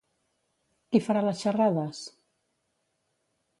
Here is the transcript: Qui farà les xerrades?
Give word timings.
Qui 0.95 1.01
farà 1.09 1.23
les 1.27 1.45
xerrades? 1.45 2.01